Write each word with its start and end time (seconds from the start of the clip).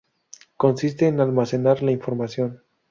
Consiste 0.57 1.05
en 1.05 1.19
almacenar 1.19 1.83
la 1.83 1.91
información. 1.91 2.63